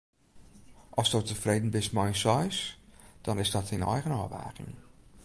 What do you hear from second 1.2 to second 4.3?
tefreden bist mei in seis, dan is dat dyn eigen